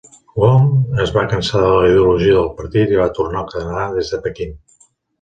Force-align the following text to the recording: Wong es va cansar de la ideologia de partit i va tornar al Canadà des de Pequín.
Wong 0.43 0.63
es 1.03 1.13
va 1.17 1.25
cansar 1.33 1.61
de 1.65 1.69
la 1.75 1.85
ideologia 1.93 2.39
de 2.41 2.49
partit 2.65 2.97
i 2.97 3.01
va 3.05 3.09
tornar 3.21 3.45
al 3.45 3.55
Canadà 3.55 3.89
des 4.01 4.15
de 4.17 4.25
Pequín. 4.29 4.61